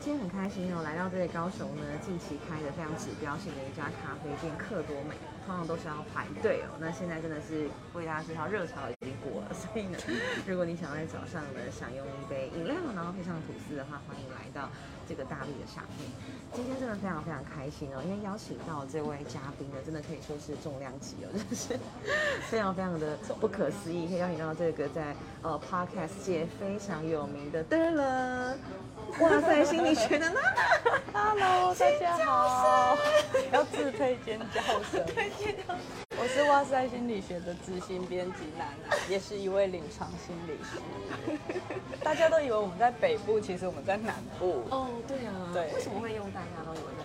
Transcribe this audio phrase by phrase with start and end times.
[0.00, 5.14] 今天很开心哦，来到这里高雄呢，近期开的非常指标性的一家咖啡店克多美，
[5.46, 6.76] 通常都是要排队哦。
[6.80, 9.96] 那现在真的是为大家介绍热潮已经过了，所以呢，
[10.46, 14.68] 如果你想在早上呢享用一杯饮料，然后配上吐司的话，欢迎来到
[15.08, 16.10] 这个大力的沙面。
[16.52, 21.78] 今天真的非常非常开心哦，因为邀请到这位嘉宾呢，真的可以说是重量级哦，真的是
[22.50, 28.58] 非常非常的不可思议，可以邀请到这个在呃 podcast 界非常有名的的人，
[29.20, 31.00] 哇塞，心理学的娜娜。
[31.12, 32.96] Hello， 大家好，
[33.52, 35.04] 要自配尖叫声。
[35.14, 35.74] 配尖叫
[36.18, 40.80] 我是哇塞心理学的执行编辑娜娜，也是一位临床心理师。
[42.02, 44.64] 大家都以为我们在北部，其实我们在南部。
[44.70, 47.04] 哦，对啊，对为什么会用大家都以为在？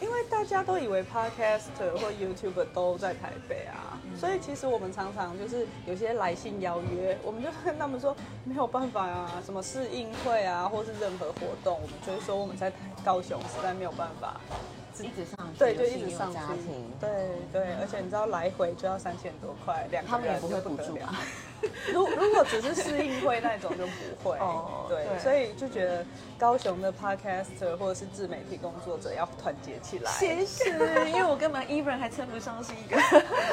[0.00, 14.40] 因为大家都以为 Podcaster 或 YouTuber 都在台北啊，所以其实我们常常就是有些来信邀约，我们就跟他们说没有办法啊，什么试映会啊，或是任何活动，我们就会说我们在台高雄实在没有办法。
[14.98, 16.38] 一直上去，对，就一直上去，，
[16.98, 21.18] 对对，而且你知道来回就要三千多块，两他们也个人不会补助就不得了吧。
[21.92, 26.04] 如如果只是适应会那种就不会，哦对，对所以就觉得
[26.38, 30.10] 高雄的 podcaster 或者是自媒体工作者要团结起来。
[30.12, 30.70] 谢谢，
[31.08, 32.96] 因为我根本 even 还称不上是一个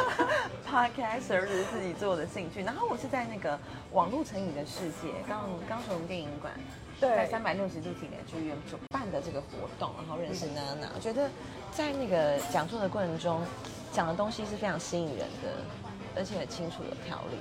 [0.69, 2.61] podcaster，只是自己做的兴趣。
[2.63, 3.57] 然后我是在那个
[3.91, 6.53] 网络成瘾的世界，刚高雄电影馆。
[6.99, 11.29] 对在三百六十度体验剧院主办的这个活动，然后认识娜娜，我觉得
[11.73, 13.41] 在那个讲座的过程中，
[13.91, 15.49] 讲的东西是非常吸引人的，
[16.15, 17.37] 而且很清楚有条理。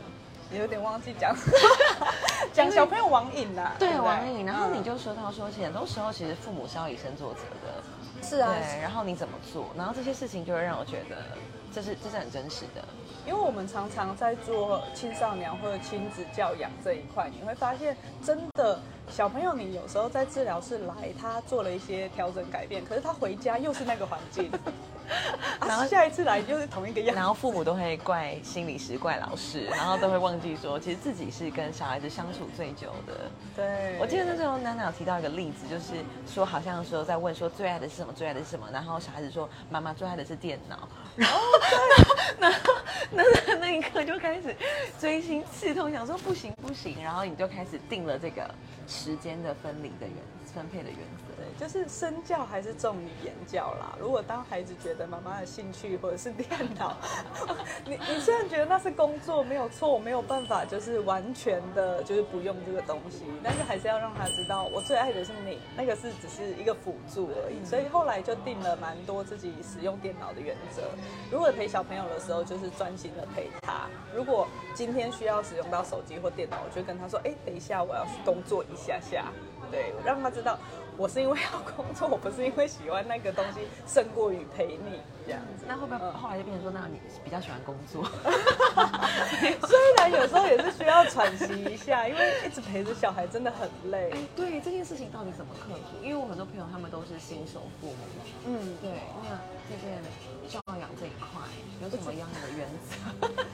[0.59, 1.35] 有点忘记讲。
[2.53, 4.79] 讲小朋友网瘾啦，对网瘾，然后嗯。
[4.79, 7.83] 你就说到说，很多时候其实父母是要以身作则的，
[8.23, 11.17] 是啊，对，然后你怎么做，然后这些事情就会让我觉得
[11.73, 12.85] 这是这是很真实的。
[13.25, 24.51] 因为我们常常在做青少年或者亲子教养这一块，你会发现，真的小朋友，你有时候在治疗室来，他做了一些调整改变，可是他回家又是那个环境，
[25.61, 27.15] 然后下一次来又是同一个样。
[27.15, 33.31] 然后父母都会怪心理师、怪老师，然后都会忘记说，其实自己是跟小孩子相处最久的。
[33.55, 35.95] 对，我记得那时候娜娜有提到一个例子，就是
[36.27, 41.41] 说好像说在问说最爱的是什么，最爱的是什么，然后小孩子说妈妈最爱的是电脑，然后
[42.39, 42.59] 然后
[43.11, 43.23] 那
[43.61, 44.55] 那一刻就开始
[44.99, 48.49] 锥心刺痛，想说不行不行，然后你就开始定了这个
[48.89, 50.15] 时间的分离的原
[50.55, 51.22] 分配的原则。
[51.59, 53.97] 就是身教还是重于言教啦。
[54.01, 56.49] 如果当孩子觉得妈妈的兴趣或者是电
[56.79, 56.97] 脑，
[57.87, 67.65] 你你虽然觉得那是工作没有错，我没有办法就是完全的就是不用这个东西，但是还是要让他知道我最爱的是你，那个是只是一个辅助而已。
[67.65, 70.83] 所以后来就定了蛮多自己使用电脑的原则。
[71.31, 73.89] 如果陪小朋友的时候，就是专心的陪他。
[74.15, 79.27] 如果今天需要使用到手机或电脑，我就跟他说，哎，等一下我要去工作一下下。
[79.71, 80.59] 对，让他知道
[80.97, 85.65] 我是因为要工作，我不是因为喜欢那个东西胜过于陪你这样子。
[85.67, 88.05] 那会不会嗯后来就变成说，那你比较喜欢工作？
[89.67, 94.11] 虽然有时候也是需要喘息一下，因为一直陪着小孩真的很累。
[94.13, 96.03] 哎，对这件事情到底怎么克服？
[96.03, 97.97] 因为我很多朋友他们都是新手父母，
[98.47, 98.91] 嗯，对，
[99.25, 99.39] 那
[99.69, 99.99] 这件
[100.49, 101.41] 教养这一块
[101.83, 102.93] 有什么样的原则？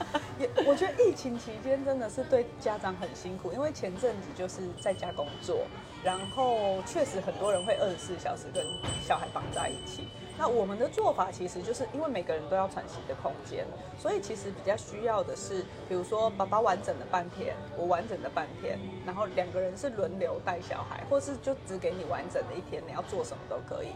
[0.39, 5.65] 也我觉得疫情期间真的是对家长很辛苦，因为前阵子就是在家工作，
[6.03, 8.65] 然后确实很多人会二十四小时跟
[9.01, 10.07] 小孩绑在一起。
[10.37, 13.65] 那我们的做法其实就是因为每个人都要喘息的空间，
[13.97, 23.89] 所以其实比较需要的是，比如说爸爸完整的半天，我完整的半天，然后两个人是轮流带小孩，或是就只给你完整的一天，你要做什么都可以。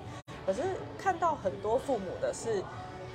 [0.46, 0.62] 可是
[0.98, 2.62] 看到很多父母的是，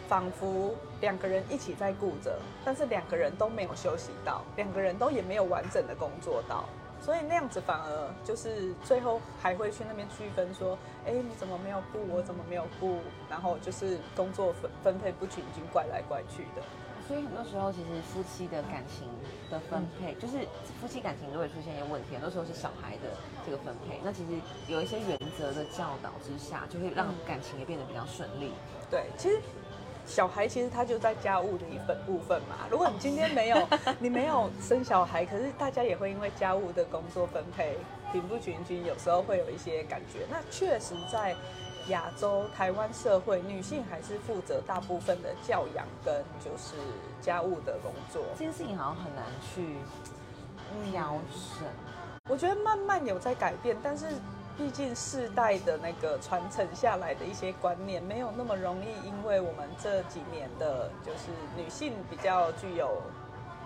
[0.09, 6.65] 仿佛两个人一起在顾着，但是两个人都没有休息到，两个人都也没有完整的工作到，
[7.01, 10.77] 所以那样子反而就是最后还会去那边区分说，
[11.07, 12.99] 哎，你怎么没有布，我怎么没有布，
[13.31, 16.63] 然后就是工作分分配不均均，怪来怪去的。
[17.07, 19.09] 所以很多时候，其实夫妻的感情
[19.51, 20.47] 的分配，就是
[20.79, 23.17] 夫妻感情如果出现一些问题，很多时候是小孩的
[23.47, 23.99] 这个分配。
[24.05, 28.53] 那其实有一些原则的教导之下，就会让感情也变得比较顺利。
[28.91, 29.41] 对，其实
[30.09, 32.67] 小孩其实他就在家务的一份部分嘛。
[32.71, 33.69] 如果你今天没有
[34.01, 37.77] 你没有生小孩，可是大家也会因为家务的工作分配
[38.11, 40.27] 平不均均，有时候会有一些感觉。
[40.31, 41.37] 那确实在
[41.89, 46.75] 亚洲台湾社会，女性还是负责大部分的教养跟就是
[47.21, 48.23] 家务的工作。
[48.33, 49.25] 这件事情好像很难
[49.55, 49.77] 去
[50.91, 51.13] 调
[51.61, 51.69] 整。
[52.31, 54.07] 我觉得慢慢有在改变，但是
[54.59, 63.01] 毕竟世代的那个传承下来的一些观念，没有那么容易，因为我们这几年的，就是女性比较具有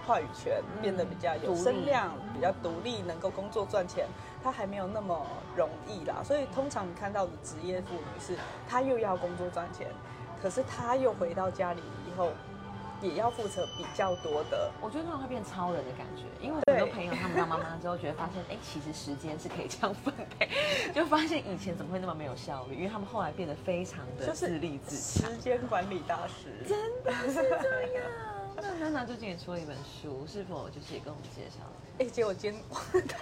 [0.06, 4.06] 话语权，变得比较有声量，比较独立，能够工作赚钱，
[4.44, 6.16] 她还没有那么容易啦。
[6.22, 8.36] 所以通常你看到的职业妇女是，
[8.68, 9.88] 她又要工作赚钱，
[10.42, 12.32] 可是她又回到家里以后，
[13.02, 20.48] 也要负责比较多的我觉得那种会变超人的感觉，因为很多朋友他们当妈妈之后，觉得发现，哎、其实时间是可以这样分配，
[20.94, 25.30] 就发现以前怎么会那么没有效率，因为他们后来变得非常的就是自立自强。
[25.30, 26.64] 时间管理大师。
[26.66, 28.04] 真的是这样。
[28.56, 31.64] 那娜娜最近也出了一本书，是否就是也跟我们介绍？
[31.98, 32.62] 哎、结果今天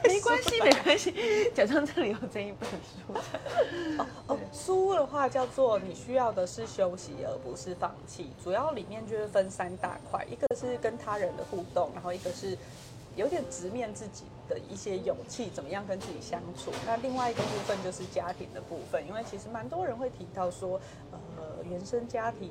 [0.05, 4.05] 没关系，没关系，假装这里有这一本书。
[4.29, 8.31] 哦，书的话叫做你需要的是休息，而不是放弃。
[8.43, 12.56] 主要里面就是分三大块，一个是跟他人的互动，然后一个是
[13.17, 16.73] 有点直面自己的一些勇气，怎么样跟自己相处。
[16.87, 20.81] 那另外一个部分就是家庭的部分，因为其实蛮多人会提到说，
[21.11, 22.50] 呃，原生家庭。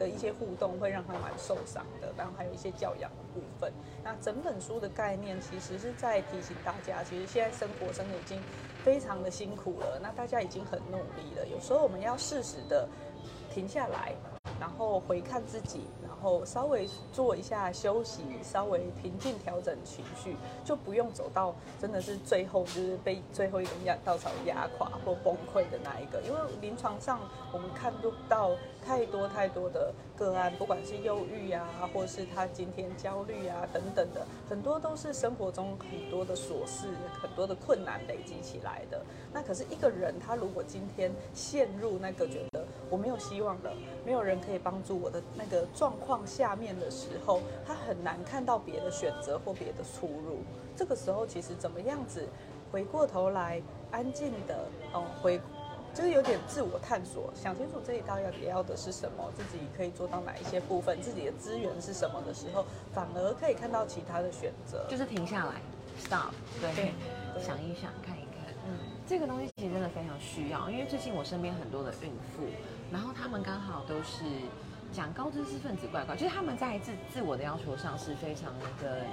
[0.00, 3.70] 的一些互动会让他蛮受伤的，然后还有一些教养的部分。
[4.02, 8.40] 那整本书的概念其实是在提醒大家，其实现在生活真的已经
[8.82, 12.88] 非常的辛苦了，那大家已经很努力了，有时候我们要适时的
[13.52, 14.14] 停下来，
[14.58, 15.82] 然后回看自己，
[16.20, 26.20] 后稍微做一下休息，稍微平静调整情绪，就不用走到真的是最后就是被最后一根压稻草压垮或崩溃的那一个。
[26.22, 27.20] 因为临床上
[27.52, 28.50] 我们看不到
[28.84, 36.88] 太多太多的个案，不管是忧郁啊，或是他今天焦虑啊等等的，很多都是生活中很多的琐事、
[37.20, 39.02] 很多的困难累积起来的。
[39.32, 42.59] 那可是一个人，他如果今天陷入那个觉得
[42.90, 43.72] 我没有希望了，
[44.04, 50.38] 没有人可以帮助我的那个状况下面的时候，他很难看到别的选择或别的出路。
[50.76, 52.28] 这个时候，其实怎么样子
[52.72, 55.40] 回过头来，安静的哦回。
[55.92, 62.64] 就是有点自我探索，想清楚自己到底要要的是什么，自己可以做到哪一些部分，自己的资源是什么的时候，
[62.94, 64.86] 反而可以看到其他的选择。
[64.88, 65.54] 就是停下来
[65.98, 66.92] ，stop，对，对
[67.34, 68.54] 对想一想，看一看。
[68.68, 72.44] 嗯，这个东西其实真的非常需要，因为最近我身边很多的孕妇，
[72.92, 74.24] 然后他们刚好都是
[74.92, 78.52] 讲高知识分子怪怪，就是他们在自自我的要求上是非常
[78.82, 79.06] 的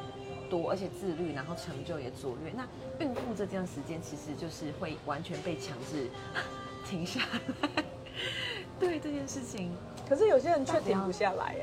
[0.50, 2.51] 多，而且自律，然后成就也卓越。
[2.51, 2.65] 那
[3.00, 6.09] 孕妇这段时间其实就是会完全被强制
[6.88, 7.83] 停下来，
[8.79, 9.71] 对这件事情。
[10.07, 11.56] 可是有些人却停不下来，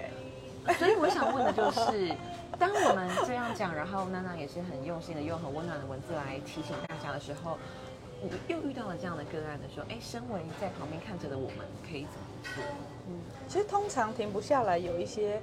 [0.66, 2.14] 哎，所以我想问的就是，
[2.58, 7.58] 当我们这样讲，然后娜娜也是很用心的用很温暖的文字来提醒大家的时候，
[8.24, 12.64] 你又遇到了这样的个案的时候，哎，身为在旁边看着的我们，可以怎么做？
[13.08, 15.40] 嗯，其实通常停不下来，有一些，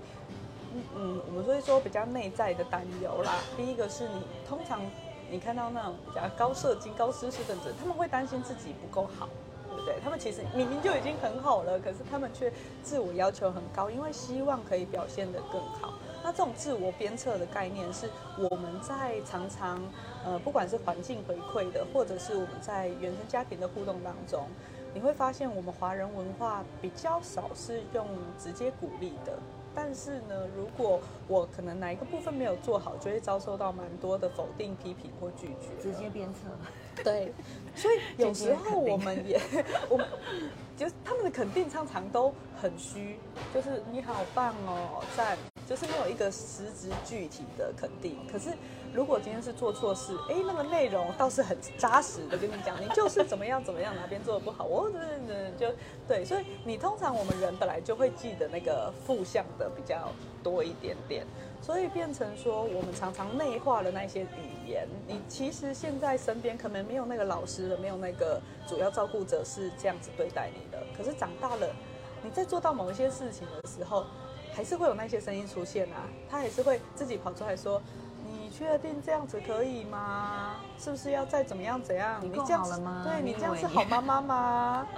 [0.95, 3.35] 嗯，我们所以说比较内在的担忧啦。
[3.55, 4.81] 第一个是你通常
[5.29, 9.29] 你看到那种比较高射精、高知识分子，他们会担心自己不够好。
[9.73, 9.95] 对不对？
[10.03, 12.51] 他们其实明明就已经很好了，可是他们却
[12.83, 15.93] 自我要求很高，因为希望可以表现得更好。
[16.23, 19.81] 那这种自我鞭策的概念，是我们在常常
[20.25, 24.45] 呃，不管是环境回馈的，或者是我们在原生家庭的互动当中，
[24.93, 28.07] 你会发现我们华人文化比较少是用
[28.37, 29.33] 直接鼓励的。
[29.73, 35.81] 但是呢，如果我可能哪一个部分没有做好，就会遭受到蛮多的否定、批评或拒绝。
[35.81, 36.39] 直接鞭策，
[37.01, 37.31] 对，
[37.73, 39.39] 所以有时候我们也，
[39.89, 40.05] 我们
[40.75, 43.17] 就是他们的肯定常常都很虚，
[43.53, 45.37] 就是你好棒哦，赞，
[45.71, 48.17] 就是没有一个实质具体的肯定。
[48.29, 48.49] 可是
[48.93, 55.73] 如果今天是做错事，哎，那个内容倒是很扎实的跟你讲，你就是怎么样怎么样，哪边做的不好，我真的就
[56.09, 60.11] 对，所以你通常我们人本来就会记得那个负向的比较
[60.43, 61.25] 多一点点。
[61.61, 64.85] 所以变成说，我们常常内化了那些语言。
[65.07, 70.83] 你其实现在身边可能没有那个老师了，没有那个主要照顾者是这样子对待你的。
[70.97, 71.73] 可是长大了，
[72.21, 74.05] 你在做到某一些事情的时候，
[74.53, 76.07] 还是会有那些声音出现啊。
[76.29, 77.81] 他还是会自己跑出来说
[78.29, 80.57] ：“你确定这样子可以吗？
[80.77, 82.19] 是不是要再怎么样怎样？
[82.21, 84.87] 你够这样子好了吗对你这样是好妈妈吗？”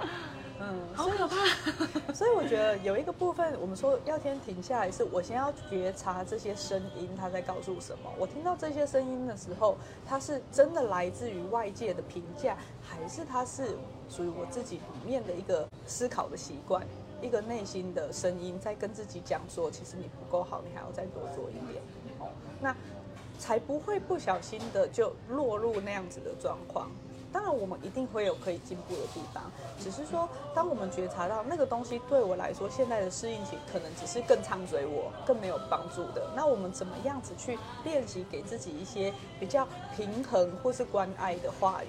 [0.60, 1.34] 嗯，好可怕。
[2.14, 8.08] 所以我觉得有一个部分，我们说要先停下来，是我先要觉察这些声音，它在告诉什么。
[8.16, 13.76] 我听到这些声音的时候，它是真的来自于外界的评价，还是它是
[14.08, 16.86] 属于我自己里面的一个思考的习惯，
[17.24, 21.82] 一个内心的声音在跟自己讲说，其实你不够好，你还要再多做一点。
[22.18, 22.28] 哦，
[22.60, 22.76] 那
[23.38, 26.90] 才不会不小心的就落入那样子的状况。
[27.32, 29.50] 当然，我们一定会有可以进步的地方，
[29.80, 36.30] 只是说，当我们觉察到那个东西对我来说，现在的适应期可能只是更唱嘴我，更没有帮助的。
[36.36, 39.66] 那我们怎么样子去练习给自己一些比较
[39.96, 41.88] 平衡或是关爱的话语？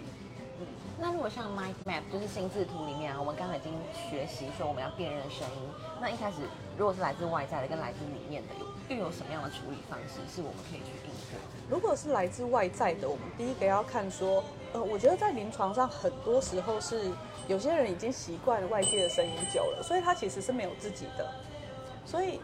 [0.97, 5.69] 那如果像 mind map，就是心智图里面啊，我们刚才已经学习说我们要辨认声音。
[6.01, 6.37] 那一开始
[6.77, 11.39] 如果是来自外在的跟来自里面的，有又有什么样的处理方式是我们可以去应对？
[11.69, 17.11] 如果是来自外在的，我们第一个要看说，呃，我觉得在临床上很多时候是
[17.47, 21.29] 有些人已经习惯了外界的声音久了，所以他其实是没有自己的，
[22.05, 22.39] 所以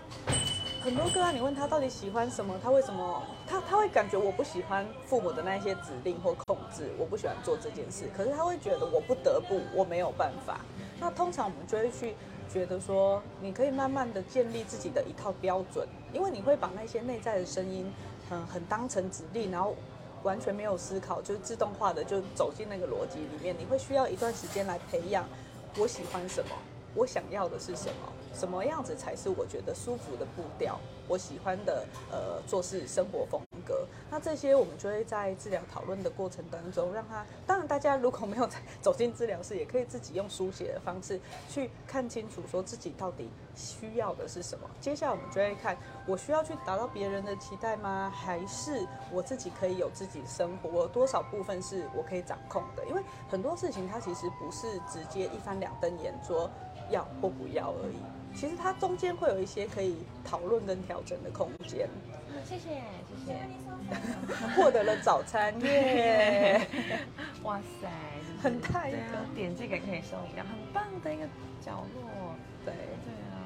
[0.83, 10.61] 很多个案，你问他到底喜欢什么，他为什么他他会感觉我不喜欢父母的那些指令或控制，我不喜欢做这件事，可是他会觉得我不得不，我没有办法。
[10.99, 12.15] 那通常我们就会去
[12.51, 17.93] 觉得说，你可以慢慢的建立自己的一套标准，因为你会把那些内在的声音，
[18.31, 19.75] 嗯，很当成指令，然后
[20.23, 23.55] 完全没有思考，就是自动化的就走进那个逻辑里面。
[23.55, 25.29] 你会需要一段时间来培养，
[25.77, 26.55] 我喜欢什么，
[26.95, 33.85] 我想要的是什么，什么样子才是我觉得舒服的步调，我喜欢的呃做事生活风格。
[34.09, 37.25] 那这些我们就会在治疗讨论的过程当中，让他。
[37.45, 38.49] 当然，大家如果没有
[38.81, 41.19] 走进治疗室，也可以自己用书写的方式
[41.49, 44.69] 去看清楚，说自己到底需要的是什么。
[44.79, 48.11] 接下来我们就会看，我需要去达到别人的期待吗？
[48.13, 50.69] 还是我自己可以有自己生活？
[50.69, 52.85] 我多少部分是我可以掌控的？
[52.85, 56.49] 因为很多事情它其实不是直接一翻两瞪眼说
[56.89, 58.01] 要或不要而已，
[58.35, 61.87] 其实它中间会有一些可以讨论跟调整的空间。
[62.45, 62.69] 谢谢
[63.25, 63.35] 谢谢，
[64.55, 66.59] 获得了早餐耶！
[67.43, 67.87] 哇塞，
[68.41, 68.97] 很大一个，
[69.35, 71.25] 点这个可以收一个，很棒的一个
[71.63, 72.35] 角落。
[72.65, 73.40] 对对啊，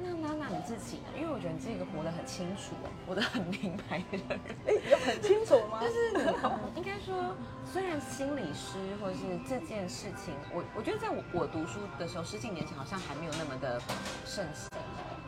[0.00, 1.08] 那娜娜你自己呢？
[1.16, 2.74] 因为我觉得你这个活得很清楚，
[3.06, 4.40] 活得很明白的人。
[4.66, 5.80] 哎，有很清楚吗？
[5.82, 13.80] 就是你应该说，虽然心理师或者是这件事情，我我觉得在我我读书的时候，十几年前好像还没有那么的
[14.24, 14.68] 盛行。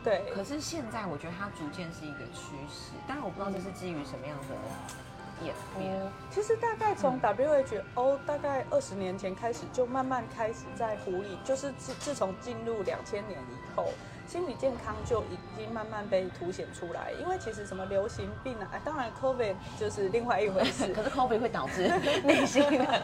[0.03, 6.11] 对，可是现在我觉得它逐渐是一个趋势，当然我不知道这是基于什么样的演变。
[6.31, 13.89] 其实大概从 WHO 大概二十年前开始，就慢慢开始在呼吁，就是自自从进入两千年以后。
[14.27, 20.87] 心理健康就已经慢慢被凸显出来，因为其实什么流行病啊，当然 COVID 就是另外一回事。
[20.95, 21.87] 可是 COVID 会导致
[22.23, 23.01] 内心的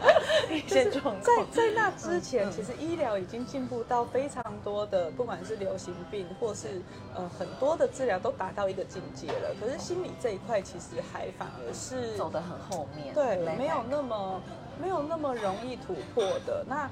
[0.50, 1.22] 一些状况。
[1.22, 6.80] 在在那之前，其实医疗已经进步到非常多的，不管是流行病或是
[7.14, 9.54] 呃很多的治疗都达到一个境界了。
[9.60, 14.40] 可是心理这一块其实还反而是走得很后面，对，没有那么
[14.80, 16.64] 没有那么容易突破的。
[16.66, 16.88] 那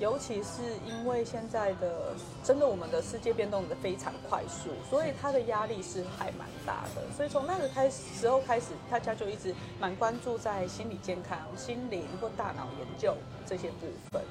[0.00, 7.02] 尤其是因为现在的真的我们的世界变动的非常快速，所以它的压力是还蛮大的。
[7.14, 13.14] 所以从那个开始时候开始，大家就一直蛮关注在心理健康、心灵或大脑研究
[13.44, 14.22] 这些部分。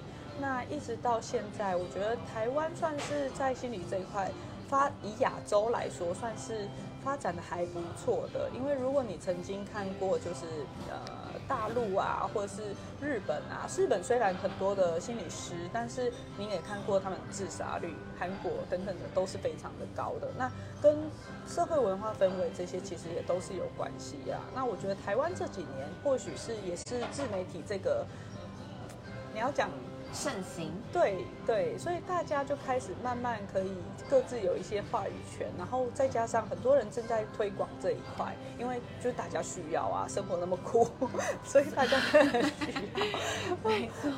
[0.41, 4.31] 那一直到现在，我觉得台湾算是在心理这一块
[4.67, 6.67] 发以亚洲来说算是
[7.03, 8.49] 发展的还不错的。
[8.55, 10.47] 因为如果你曾经看过，就是
[10.89, 11.28] 呃。
[11.49, 12.61] 大陆啊，或者是
[13.01, 20.29] 日本啊，日本虽然很多的心理师，但是你也看过他们自杀率，韩国等等的都是非常的高的。
[20.37, 20.49] 那
[20.81, 20.95] 跟
[21.47, 24.39] 社会文化氛围这些其实也都是有关系啊。
[24.53, 28.05] 那我觉得台湾这几年或许是也是自媒体这个，
[29.33, 29.69] 你要讲。
[30.11, 33.71] 盛行，对对，所以大家就开始慢慢可以
[34.09, 40.89] 各自有一些话语权，然后再加上很多人正在推广这一块，因为就是大家需要啊，生活那么苦，
[41.45, 42.73] 所以大家 很需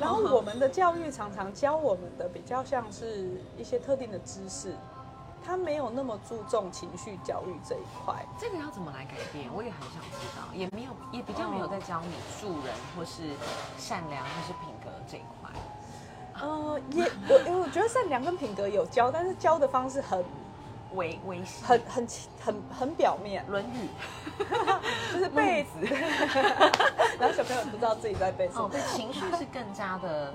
[0.00, 4.74] 然后我们的教育常常教我们的比较像是一些特定的知识，
[5.44, 8.24] 他没有那么注重情绪教育这一块。
[8.40, 9.52] 这个要怎么来改变？
[9.54, 13.22] 我也很想知道，也没有也比较没有在教你助人或是
[13.76, 15.50] 善良或是品格这一块。
[16.42, 20.24] 呃，也我因为我觉得善良跟品格有教，但是教的方式很
[20.94, 22.06] 微微细，很很
[22.44, 23.88] 很很表面，《论语》
[25.12, 25.86] 就是背子，
[27.20, 30.34] 然后小朋友不知道自己在背什么，对，情绪是更加的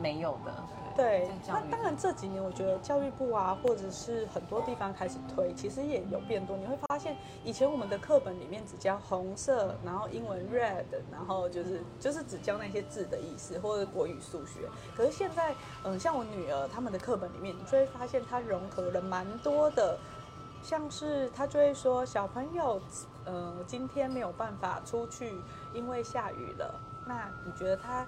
[0.00, 0.52] 没有的。
[0.96, 6.56] 对，那当然这几年我觉得教育部啊，或者是很多地方开始推，其实也有变多。
[6.56, 14.68] 你会发现，以前我们的课本里面只教红色，然后英文 red，然后就是就是只教那些字的意思，或者国语、数学。
[14.96, 19.98] 可是现在，嗯，像我女儿他们的课本里面，你就会发现它融合了蛮多的，
[20.62, 22.80] 像是他就会说小朋友，
[23.24, 25.34] 呃，今天没有办法出去，
[25.72, 26.80] 因为下雨了。
[27.04, 28.06] 那你觉得他？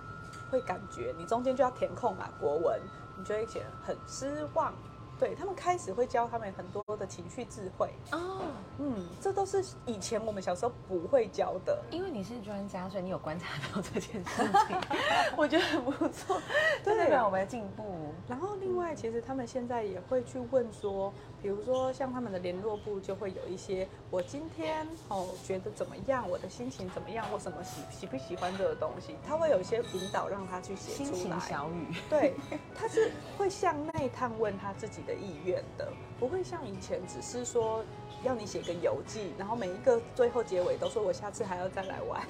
[0.50, 2.81] 会感觉你中间就要填空嘛，国文
[3.17, 4.73] 你就会写很失望。
[5.19, 8.43] 对他们开始会教他们很多的情绪智慧哦，
[8.76, 11.83] 嗯，这都是以前我们小时候不会教的。
[11.91, 14.79] 因为你是专家，所以你有观察到这件事情，
[15.35, 16.38] 我觉得很不错，
[16.85, 17.96] 代表我们的进步。
[18.28, 21.12] 然后另外，其实他们现在也会去问说。
[21.42, 31.38] 比如说，像他们的联络部就会有一些，我今天哦觉得怎么样，我的心情怎么样，或什么喜喜不喜欢这个东西，他会有一些引导让他去写出来。
[31.38, 32.35] 小语，对，
[32.75, 37.85] 他是会向内探问他自己的意愿的，不会像以前只是说
[38.25, 42.26] 要你写个游记，然后每一个最后结尾都说我下次还要再来玩。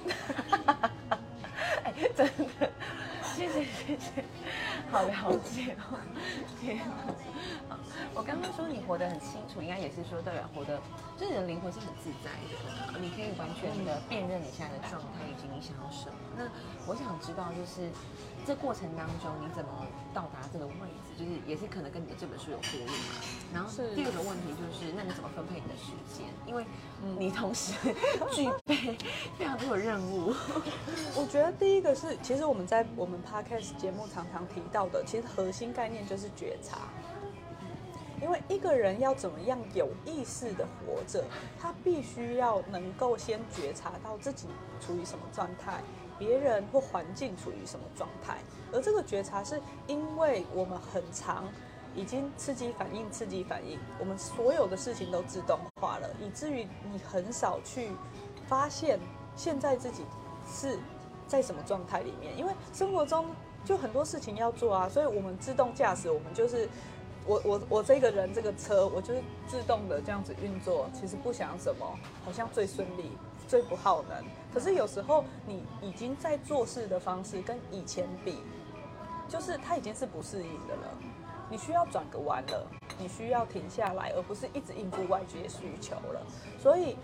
[1.85, 2.27] 哎，真
[2.59, 2.71] 的，
[3.37, 4.25] 谢谢谢谢，
[4.91, 6.01] 好了解哦。
[6.59, 7.77] 天哪，
[8.15, 10.81] 我刚刚说你活得很清楚，应该也是说代表活得，
[11.19, 16.17] 就是你的灵魂是很自在的，你可以完全的辨认你现在的状态以及你想要什么。
[16.35, 16.49] 那
[16.87, 17.93] 我想知道，就是
[18.47, 20.73] 这过程当中你怎么到达这个位
[21.05, 23.21] 置，就是也是可能跟你的这本书有呼应嘛。
[23.53, 26.25] 然后是第二个问题就是，那你怎么分配你的时间？
[26.47, 26.65] 因为
[27.19, 27.75] 你同时
[28.33, 28.97] 具 备
[29.37, 30.33] 非常多的任务。
[31.15, 36.79] 我觉得第一个是，其实我们在我们 podcast 节目常常提到的，其实核心概念就是觉察。
[38.23, 41.23] 因为一个人要怎么样有意识的活着，
[41.61, 44.49] 他必须要能够先觉察到自己
[44.81, 45.83] 处于什么状态，
[46.19, 48.39] 别人或环境处于什么状态。
[48.73, 51.45] 而这个觉察是因为我们很长
[51.95, 57.91] 已经刺激反应、刺激反应，我们所有的事情都自动化了，以至于你很少去
[58.49, 58.99] 发现
[59.37, 60.05] 现在自己
[60.51, 60.79] 是
[61.27, 62.37] 在什么状态里面。
[62.37, 63.27] 因为生活中
[63.65, 66.69] 就很多事情要做啊，所以我们自动驾驶，我们就是。
[67.29, 71.85] 我我我这个人这个车，我就是自动的这样子运作，其实不想什么，
[72.25, 73.11] 好像最顺利、
[73.49, 74.25] 最不耗能。
[74.55, 78.39] 可是有时候你已经在做事的方式跟以前比，
[79.29, 80.97] 就是它已经是不适应的了。
[81.51, 82.65] 你需要转个弯了，
[82.97, 86.25] 你需要停下来，而不是一直应付外界需求了。
[86.63, 86.97] 所以。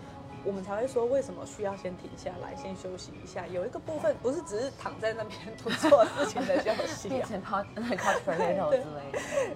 [0.45, 3.47] 我们才会说，为什么需要先停下来，先休息一下？
[3.47, 7.09] 有一个部分不是只是躺在那边不做事情的休息。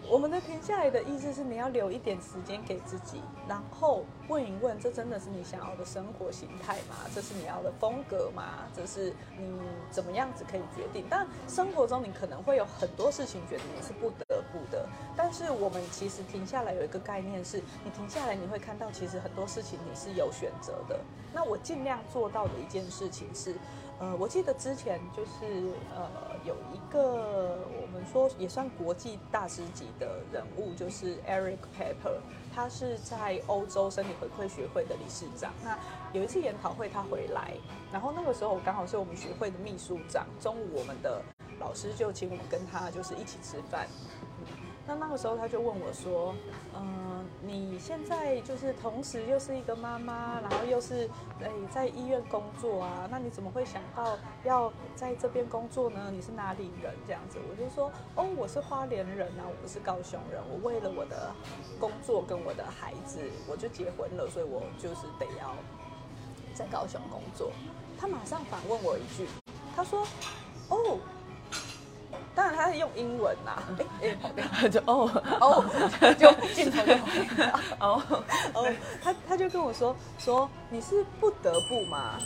[0.10, 6.96] 我们的停下来的意思是，你要留一点时间给自己，然后问一问，这真的是你想要的生活形态吗？
[7.14, 8.66] 这是你要的风格吗？
[8.74, 9.60] 这是你
[9.92, 11.06] 怎么样子可以决定？
[11.10, 14.27] 但生活中你可能会有很多事情觉得你是不得
[14.72, 21.00] 的，但是我们其实停下来有一个概念是，你停下来你会看到，其实很多事情你是有选择的。
[21.34, 23.56] 那我尽量做到的一件事情是，
[24.00, 26.10] 呃，我记得之前就是呃
[26.44, 32.18] 有一个我们说也算国际大师级的人物，就是 Eric Pepper，
[32.56, 35.54] 他是在欧洲生理回馈学会的理事长。
[35.64, 35.78] 那
[36.14, 37.54] 有一次研讨会他回来，
[37.92, 41.22] 然后那个时候刚好是我们学会的秘书长，中午我们的
[41.60, 43.88] 老师就请我们跟他就是一起吃饭。
[44.90, 46.34] 那那个时候他就问我说
[46.74, 51.10] ：“嗯、你现在就是同时又是一个妈妈，然后又是
[51.42, 56.10] 诶在医院工作啊，那你怎么会想到要在这边工作呢？
[56.10, 56.94] 你是哪里人？
[57.06, 60.42] 这样子，我就说哦，我是花莲人啊，我不是高雄人。
[60.50, 61.36] 我为了我的
[61.78, 65.54] 工作跟我的孩子，我就结婚了，所以我就是得要
[66.54, 67.52] 在高雄工作。
[68.00, 69.28] 他马上反问我一句，
[69.76, 70.08] 他说：
[70.70, 70.98] 哦。”
[72.38, 73.64] 当然，他是用英文呐、
[74.02, 74.16] 哎
[74.62, 75.10] 哎，就哦
[75.42, 75.66] 哦，
[76.20, 76.84] 就镜头
[77.80, 78.04] 哦，
[78.54, 78.74] 哦，
[79.04, 82.20] 他他就跟我说说你是不得不吗？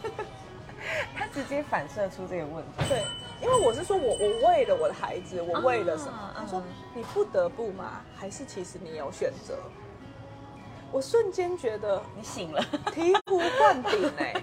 [1.16, 2.84] 他直接反射出这个问题。
[2.88, 3.02] 对，
[3.42, 6.12] 因为我是说我我为了我的孩子，我为了什么？
[6.12, 8.02] 啊他说嗯你不得不吗？
[8.16, 9.56] 还是其实你有选择？
[10.92, 12.62] 我瞬间觉得你醒了，
[12.94, 14.34] 醍醐灌顶哎、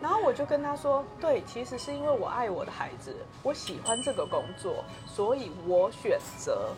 [0.00, 6.70] 然后我就跟他说，对，其实是因为我爱我的孩子，我喜欢这个工作，所以我选择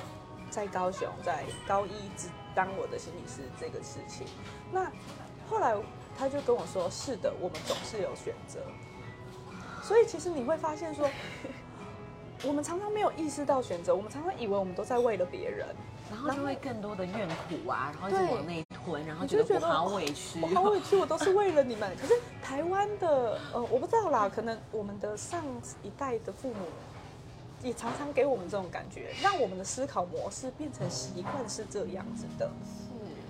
[0.50, 4.26] 在高雄，在高一只当我的心理师这个事情。
[4.72, 4.90] 那
[5.48, 5.76] 后来
[6.18, 8.58] 他就跟我说，是的，我们总是有选择。
[9.82, 11.08] 所以其实你会发现说，
[12.44, 15.68] 我们常常没有意识到选择，我们常常以为我们都在为了别人，
[16.10, 20.70] 然后就会更多的怨苦啊，然后一直对往内吞，然后你就觉得我好委屈我好哦。
[20.70, 21.90] 委屈，我都是为了你们。
[22.00, 25.42] 可是台湾的呃，我不知道啦，可能我们的上
[25.82, 26.66] 一代的父母
[27.62, 32.50] 也常常给我们这种感觉，让我们的思考模式变成习惯是这样子的。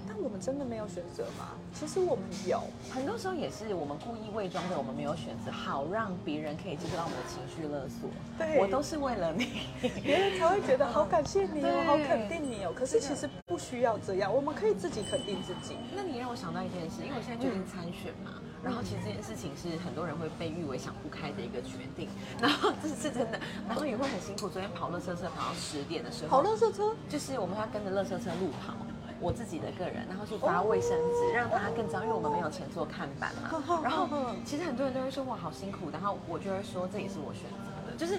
[0.09, 1.53] 但我们真的没有选择吗？
[1.73, 2.61] 其实我们有。
[2.91, 8.11] 很多时候也是我们故意伪装的，我们没有选择，好让别人可以接受到我们的情绪勒索。
[8.37, 9.63] 对我都是为了你。
[10.03, 12.73] 别人才会觉得好感谢你哦， 好肯定你哦。
[12.77, 15.77] 可是其实不需要这样，我们可以自己肯定自己。
[15.95, 22.09] 那你让我想到一件事，因为我现在决定参选嘛，然后其实这件事情是很多人会被誉为想不开的一个决定，
[22.41, 23.39] 然后这是真的，
[23.69, 24.49] 然后也会很辛苦。
[24.49, 28.73] 昨天跑乐车车跑到十点的时候，跑乐色车，就是我们要跟着乐车车路跑。
[29.21, 33.53] 我自己的个人，然后去发卫生纸，让大家更知道，因为我们没有钱做看板嘛。
[33.85, 34.09] 然后
[34.47, 38.19] 其实很多人都会说哇好辛苦，然后我就会说这也是我选择的，就是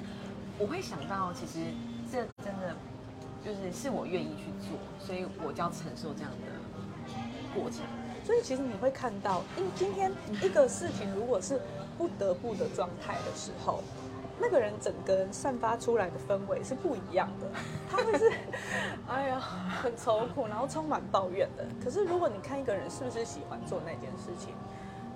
[0.60, 1.60] 我会想到其实
[2.10, 2.63] 这真的
[3.44, 7.82] 就是是我愿意去做，所以我就要承受这样的过程。
[8.24, 10.10] 所以其实你会看到，因今天
[10.42, 11.60] 一个事情如果是
[11.98, 13.84] 不得不的状态的时候，
[14.40, 17.48] 那个人整个人散发出来的氛围是不一样的，
[17.92, 18.32] 他会是，
[19.10, 21.66] 哎呀，很愁苦，然后充满抱怨的。
[21.84, 24.56] 可是如果你看一个人是不是喜欢做那件事情，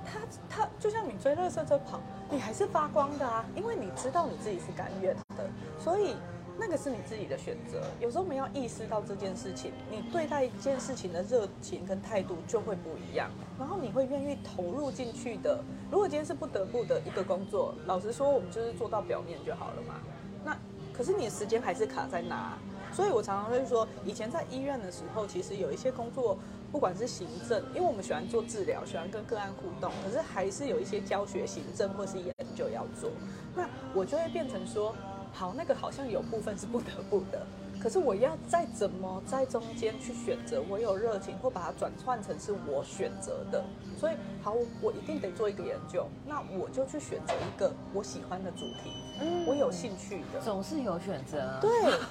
[0.06, 6.18] 他他就像你追乐色车跑，你还是发光的啊，因为你知道你自己是甘愿的，所以。
[6.60, 15.64] 那个是你自己的选择，有时候我们要意识到这件事情，你对待一件事情的热情跟态度就会不一样，然后你会愿意投入进去的。
[15.92, 19.96] 如果今天是不得不的一个工作，老实说，我们就是做到表面就好了嘛。
[20.44, 20.58] 那
[20.92, 22.58] 可是你的时间还是卡在哪？
[22.92, 26.38] 所以我常常会说，以前在医院的时候，其实有一些工作，
[26.72, 33.12] 不管是行政，因为我们喜欢做治疗，喜欢跟个案互动，可是还是有一些教学、行政或是研究要做。
[33.56, 34.96] 那我就会变成说。
[35.38, 37.46] 好，那个好像有部分是不得不的，
[37.80, 43.64] 可是我要再怎么在中间去选择，我有热情或把它转换成是我选择的，
[44.00, 51.70] 所以好，我一定得做一个研究，那我就去选择一个我喜欢的主题，嗯，我有兴趣的，总是有选择，对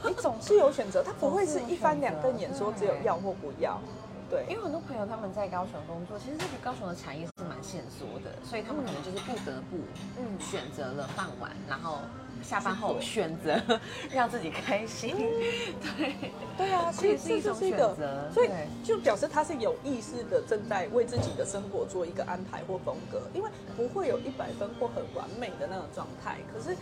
[0.09, 3.81] 你总是有选择，它不会是一翻两瞪眼说只有要或不要。
[4.29, 9.77] 对，因为很多朋友他们在高雄工作，其实这个高雄的产业是蛮限缩的，所以他们可能就是不得不，
[10.19, 11.99] 嗯，选择了傍晚，然后
[12.43, 13.61] 下班后选择
[14.13, 15.17] 让自己开心。
[15.17, 16.15] 对，
[16.57, 18.49] 对啊，所以这是一种选择，所以
[18.85, 26.39] 就表示他是有意识的正在为自己的生活做一个安排或风格，因为不会有一百分或很完美的那种状态。
[26.53, 26.77] 可是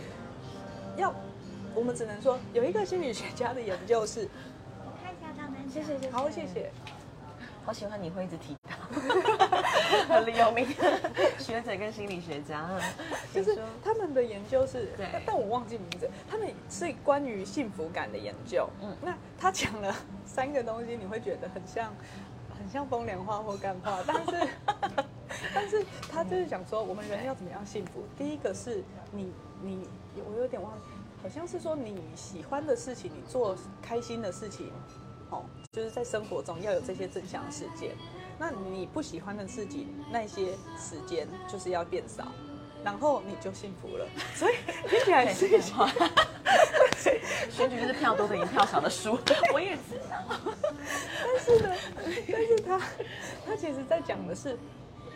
[0.97, 1.13] 要
[1.73, 4.29] 我们只能说有一个心理学家的研究是，
[5.03, 6.71] 看一下他们，谢谢，好，谢谢。
[7.65, 8.75] 好喜欢你会一直提到，
[10.07, 10.65] 很有名
[11.39, 12.69] 学者跟心理学家，
[13.33, 14.89] 就是他们的研究是，
[15.25, 18.69] 但我忘记名字，他们是关于幸福感的研究。
[18.81, 19.95] 嗯，那他讲了
[20.25, 21.93] 三个东西，你会觉得很像，
[22.57, 24.47] 很像风凉话或干话，但是，
[25.53, 28.03] 但是他就是讲说，我们人要怎么样幸福？
[28.17, 30.71] 第一个是你，你，我有点忘，
[31.21, 34.71] 好像是说你喜欢的事情，你做开心的事情。
[35.31, 37.95] 哦，就是在生活中要有这些正向事件，
[38.37, 42.27] 那你不喜欢的事情，那些时间就是要变少，
[42.83, 44.05] 然后你就幸福了。
[44.35, 44.55] 所以
[44.89, 45.89] 听起来是一句话，
[47.49, 49.17] 选举就是票多的赢，票少的输。
[49.53, 50.17] 我也知道，
[51.23, 51.75] 但是呢，
[52.31, 52.81] 但是他
[53.45, 54.57] 他其实在讲的是，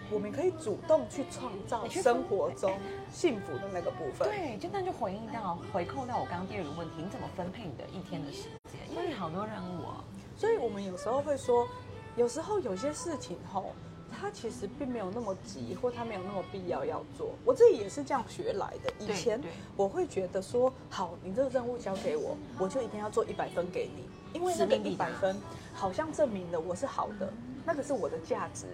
[0.10, 2.78] 我们可以主动去创造生活中
[3.12, 4.30] 幸福的那个部分。
[4.30, 8.80] 对，就那就回应到回扣到我刚刚第二个问题，你怎么分配你的一天的时间？
[8.90, 10.04] 因为好多任务哦。
[10.38, 11.68] 所以，我们有时候会说，
[12.16, 13.74] 有时候有些事情吼，
[14.12, 17.34] 他其实并没有那么急，或他没有那么必要要做。
[17.46, 18.94] 我自己也是这样学来的。
[19.00, 19.42] 以前
[19.76, 25.40] 我会觉得说，好，你这个任务交给我，我就一定要做一百分给你，因为那个一百分
[25.74, 27.32] 好像证明了我是好的，
[27.66, 28.66] 那个是我的价值。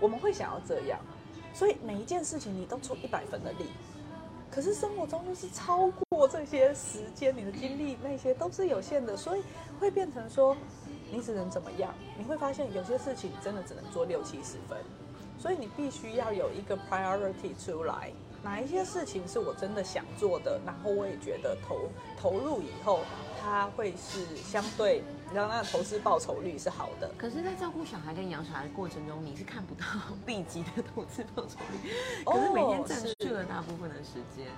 [0.00, 0.98] 我们会想要这样，
[1.52, 3.66] 所以每一件事情你都出一百分的力。
[4.50, 9.42] 可是生活中就是超过这些时间，你的精力那些都是有限的，所以
[9.78, 10.56] 会变成说，
[11.10, 11.94] 你只能怎么样？
[12.18, 14.78] 你会发现有些事情真的只能做六七十分，
[15.38, 21.88] 所以你必须要有一个 priority 出来，哪一些事情是我真的想做的，然后我也觉得投
[22.20, 23.00] 投入以后。
[23.48, 27.08] 它会是相对，然后那个投资报酬率是好的。
[27.16, 29.84] 可是，在照顾小孩跟养小孩的过程中，你是看不到
[30.26, 31.92] 立即的投资报酬率，
[32.24, 34.48] 可是每天占据了大部分的时间。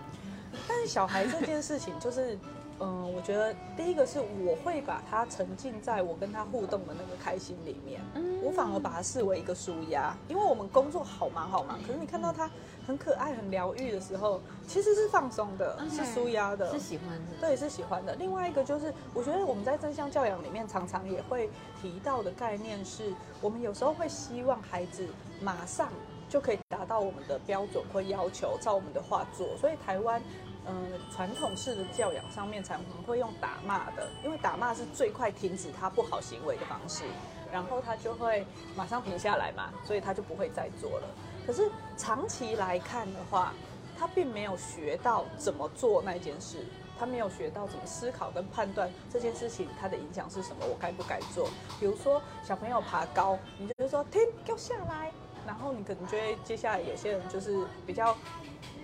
[0.67, 2.39] 但是小孩这件事情，就是，
[2.81, 12.49] 嗯，我觉得第一个是我会把他沉浸在我跟他互动的那个开心里面，嗯我反而把它视为一个舒压，因为我们工作好忙好忙，可是你看到他。
[12.87, 17.33] 很可爱、很疗愈的时候，其实是放松的，是舒压的，是喜欢的。
[17.39, 18.15] 对，是喜欢的。
[18.15, 21.51] 另外一个就是，我觉得我们在正向教养里面常常也会
[21.83, 23.13] 提到的概念是，
[23.43, 25.07] 我们有时候会希望孩子
[25.43, 25.91] 马上
[26.31, 29.55] 就可以达到我们的标准或要求，照我们的话做。
[29.59, 30.23] 所以台湾，
[30.69, 37.05] 嗯，传统式的教养上面才会用打骂的，因为打骂是最快停止他不好行为的方式，
[37.51, 41.09] 然后他就会马上停下来嘛，所以他就不会再做了。
[41.47, 43.55] 可是长期来看的话，
[43.99, 46.59] 他并没有学到怎么做那件事，
[46.99, 51.49] 他没有学到怎么思考跟判断这件事情它的影响是什么，我该不该做？
[51.81, 55.11] 比如说小朋友爬高，你就说停，给我下来，
[55.47, 58.15] 然后你可能觉得接下来有些人就是比较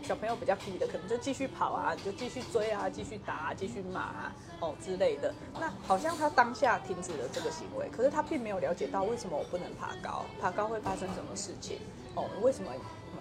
[0.05, 5.33] 小朋友比较皮的，可能就继续跑啊，就继续追啊，继续打，继续骂，哦之类的。
[5.59, 11.79] 那好像他当下停止了这个行为，可是他并没有了解到为什么我不能爬高，爬高会发生什么事情。
[12.15, 12.71] 哦，为什么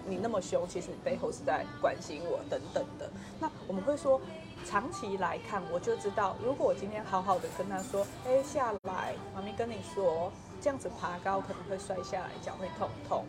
[0.06, 0.68] 你那么凶？
[0.68, 3.10] 其实你背后是在关心我等等的。
[3.40, 4.20] 那我们会说，
[4.66, 13.24] 长期来看，我就知道，如果我今天好好的跟他说，哎，下来，妈咪跟你说，这样子爬高可能会摔下来，脚会痛痛。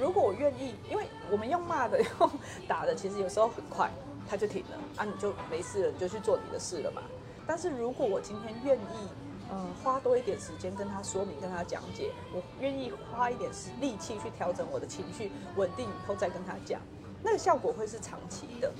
[0.00, 2.30] 哦，如果我愿意，因为我们用骂的、用
[2.66, 3.90] 打的，其实有时候很快，
[4.28, 7.02] 他就停了啊，你就没事了，你就去做你的事了嘛。
[7.46, 9.08] 但是如果我今天愿意，
[9.52, 16.80] 嗯，花多一点时间跟他说明、跟他讲解，我愿意花一点力气去调整我的情绪，稳定以后再跟他讲，
[17.22, 18.72] 那个效果会是长期的，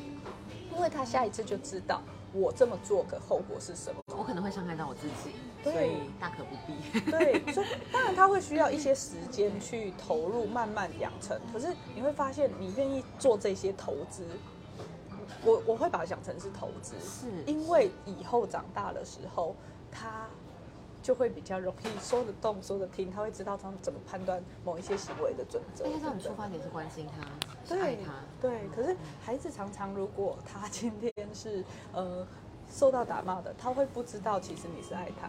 [0.75, 2.01] 因为他下一次就知道
[2.33, 4.01] 我这么做的后果是什么。
[4.17, 7.11] 我可能会伤害到我自己，对所以大可不必。
[7.11, 11.38] 对，所以当然他会需要一些时间去投入，慢慢养成。
[11.53, 14.25] 可是你会发现，你愿意做这些投资，
[15.44, 19.55] 我我会把它想成是投资，是因为以后长大的时候，
[19.90, 20.27] 他
[21.03, 25.87] 就会比较容易说得动、说得听，他会知道他怎么判断某一些行为的准则。
[25.87, 27.27] 应该知道你等等出发点是关心他，
[27.75, 28.12] 对他。
[28.40, 32.27] 对，可是孩子常常如果他今天是呃
[32.71, 35.29] 受到打骂的，他会不知道其实你是爱他，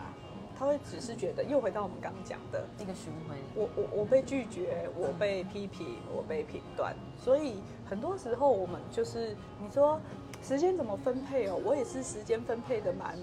[0.57, 9.99] 他会只是觉得又回到我们刚刚讲的，那个循环，我我我被拒绝，我被批评，我被评断，所以很多时候我们就是你说
[10.43, 13.17] 时间怎么分配哦，我也是时间分配的蛮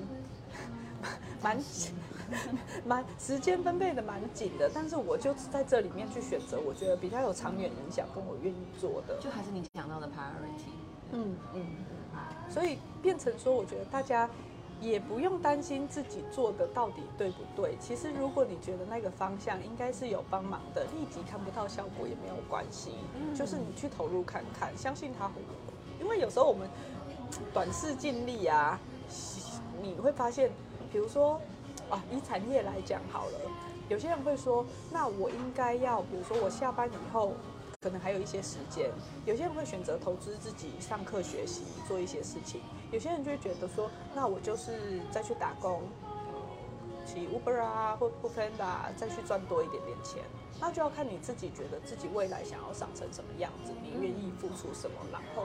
[1.40, 1.58] 蛮
[2.84, 9.16] 蛮时间分配的蛮紧的，但是我就在这里面去选择，我觉得比较有长远影响，跟我愿意做的。
[9.20, 10.74] 就还是你讲到的 priority。
[11.12, 11.66] 嗯嗯，
[12.50, 14.28] 所以变成说，我觉得大家
[14.80, 17.76] 也不用担心自己做的到底对不对。
[17.80, 26.04] 其实，如果你觉得那个方向应该是有帮忙的，立即看不到效果也没有关系，嗯就是你去投入看看，相信它会有。
[26.04, 26.68] 因为有时候我们
[27.52, 28.78] 短视尽力啊，
[29.82, 30.50] 你会发现，
[30.92, 31.40] 比如说
[31.90, 33.38] 啊，以产业来讲好了，
[33.88, 37.32] 有些人会说，那我应该要，比如说我下班以后。
[37.80, 38.90] 可能还有一些时间，
[39.24, 42.60] 有些人会选择投资自己上课学习做一些事情，
[42.90, 45.82] 有些人就会觉得说，那我就是再去打工，
[47.06, 50.24] 骑 Uber 啊或或 Panda 啊再去赚多一点点钱，
[50.60, 55.44] 那就要看你自己觉得自己未来想要长成什么样子，你愿意付出什么，然后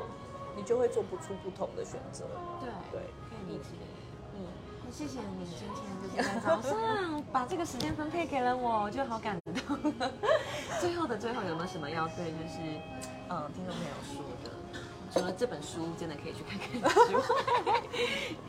[0.56, 2.26] 你就会做不出不同的选择。
[2.60, 3.70] 对对，可以理解。
[4.36, 4.48] 嗯，
[4.84, 9.94] 那谢谢你今天就是在早上把这个时间分配给了我，我就好感动。
[10.84, 12.60] 最后的最后，有没有什么要对就是
[13.30, 14.52] 嗯听众朋友说的？
[15.14, 16.70] 除了这本书真的可以去看看
[17.08, 17.24] 之外，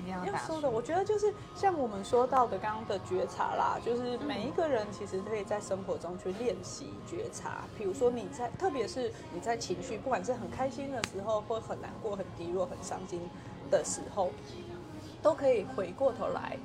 [0.01, 7.65] 一定要要说的，我觉得就是像我们说到的刚刚的觉察啦，就是每一个人其实可以在生活中去练习觉察。
[7.79, 13.21] 比如说你在，特别是你在情绪，不管是很开心的时候，或很难过、很低落、很伤心
[13.71, 14.33] 的时候，
[15.23, 16.59] 都可以回过头来，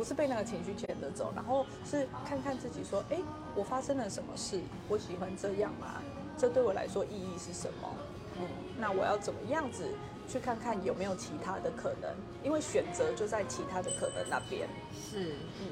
[0.00, 3.18] 不是被那个情绪牵着走，然后是看看自己说，哎，
[3.54, 4.58] 我发生了什么事？
[4.88, 6.00] 我喜欢这样吗？
[6.38, 7.94] 这对我来说意义是什么？
[8.38, 9.84] 嗯，那我要怎么样子
[10.26, 12.10] 去看看有没有其他的可能？
[12.42, 14.66] 因为选择就在其他的可能那边。
[14.90, 15.68] 是，嗯，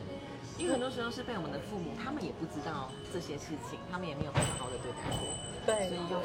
[0.59, 5.25] 因为很多时候是被我们的父母，他们也不知道这些事情，他们也没有好好的对待过，
[5.65, 6.21] 对所以就。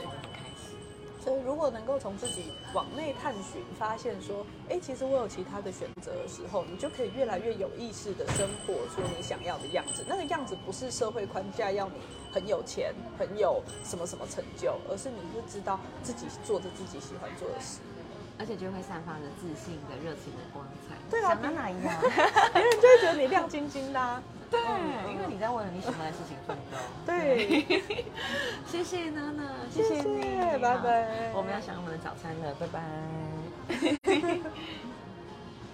[1.24, 10.04] 所以如果能够从自己往内探寻，发现说，哎，其实我有其他的选择的时候，你就可以越来越有意识的生活出你想要的样子。
[10.08, 11.96] 那个样子不是社会框架要你
[12.34, 17.80] 很有钱、很有什么什么成就，而是你会知道自己做着自己喜欢做的事。
[18.40, 20.96] 而且就会散发着自信的、热情的光彩。
[21.08, 21.96] 对啊像娜娜一样。
[22.52, 24.22] 别人就会觉得你亮晶晶的、啊。
[24.54, 26.78] 对，因为你在为了你喜欢的事情奋斗。
[27.06, 27.66] 对，
[28.70, 30.22] 谢谢娜娜，谢谢你，
[30.62, 32.80] 拜拜我们要想我们的早餐了，拜拜。